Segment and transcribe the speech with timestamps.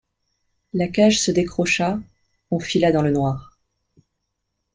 [0.73, 1.99] La cage se décrocha,
[2.49, 3.59] on fila dans le noir.